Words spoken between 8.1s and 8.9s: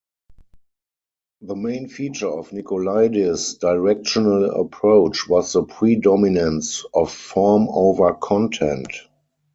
content.